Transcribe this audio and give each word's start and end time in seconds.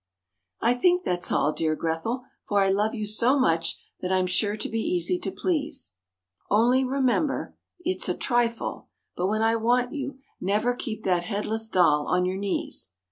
I 0.61 0.73
think 0.73 1.03
that's 1.03 1.31
all, 1.31 1.53
dear 1.53 1.75
Grethel, 1.75 2.23
for 2.47 2.59
I 2.61 2.71
love 2.71 2.95
you 2.95 3.05
so 3.05 3.37
much 3.37 3.77
that 3.99 4.11
I'm 4.11 4.25
sure 4.25 4.57
to 4.57 4.67
be 4.67 4.79
easy 4.79 5.19
to 5.19 5.31
please. 5.31 5.93
Only 6.49 6.83
remember 6.83 7.55
it's 7.81 8.09
a 8.09 8.17
trifle 8.17 8.87
but 9.15 9.27
when 9.27 9.43
I 9.43 9.57
want 9.57 9.93
you, 9.93 10.17
never 10.39 10.73
keep 10.73 11.03
that 11.03 11.25
headless 11.25 11.69
doll 11.69 12.07
on 12.07 12.25
your 12.25 12.37
knees. 12.37 12.93